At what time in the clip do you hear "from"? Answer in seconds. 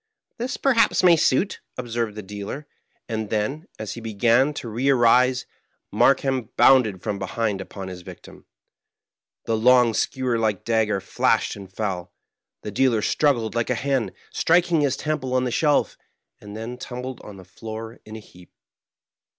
7.03-7.19